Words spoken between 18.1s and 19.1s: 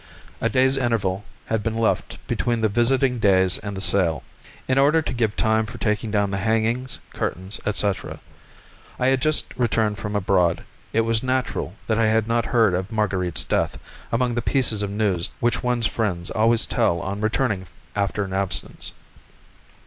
an absence.